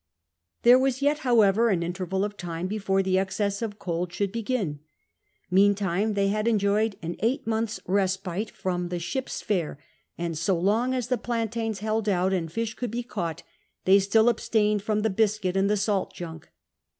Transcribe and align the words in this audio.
There 0.63 0.79
was 0.79 1.03
yet, 1.03 1.19
liowever, 1.19 1.71
an 1.71 1.83
interval 1.83 2.25
of 2.25 2.35
time 2.35 2.65
before 2.65 3.03
the 3.03 3.19
excess 3.19 3.61
of 3.61 3.77
cold 3.77 4.11
should 4.11 4.33
licgin. 4.33 4.79
Meantime 5.51 6.15
they 6.15 6.29
had 6.29 6.47
cnjoye<l 6.47 6.95
an 7.03 7.17
eight 7.19 7.45
months' 7.45 7.79
respite 7.85 8.49
from 8.49 8.89
the 8.89 8.97
ship's 8.97 9.43
fare, 9.43 9.77
and 10.17 10.35
so 10.35 10.57
long 10.57 10.95
as 10.95 11.09
the 11.09 11.19
plantiiiris 11.19 11.81
h(3ld 11.81 12.07
out 12.07 12.33
and 12.33 12.51
fish 12.51 12.73
could 12.73 12.89
be 12.89 13.03
caught 13.03 13.43
they 13.85 13.99
still 13.99 14.27
abstained 14.27 14.81
from 14.81 15.01
the 15.01 15.11
biscuit 15.11 15.55
and 15.55 15.69
the 15.69 15.77
salt 15.77 16.15
junk. 16.15 16.49